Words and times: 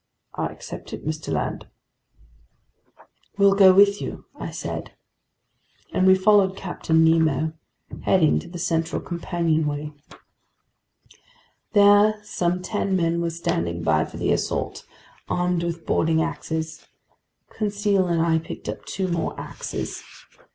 "I 0.33 0.47
accept 0.47 0.93
it, 0.93 1.05
Mr. 1.05 1.31
Land." 1.31 1.67
"We'll 3.37 3.53
go 3.53 3.71
with 3.71 4.01
you," 4.01 4.25
I 4.35 4.49
said. 4.49 4.93
And 5.93 6.07
we 6.07 6.15
followed 6.15 6.57
Captain 6.57 7.03
Nemo, 7.05 7.53
heading 8.01 8.39
to 8.39 8.47
the 8.47 8.57
central 8.57 8.99
companionway. 8.99 9.91
There 11.73 12.19
some 12.23 12.63
ten 12.63 12.95
men 12.95 13.21
were 13.21 13.29
standing 13.29 13.83
by 13.83 14.05
for 14.05 14.17
the 14.17 14.31
assault, 14.31 14.87
armed 15.29 15.61
with 15.61 15.85
boarding 15.85 16.19
axes. 16.19 16.83
Conseil 17.51 18.07
and 18.07 18.23
I 18.23 18.39
picked 18.39 18.67
up 18.67 18.83
two 18.85 19.07
more 19.07 19.39
axes. 19.39 20.03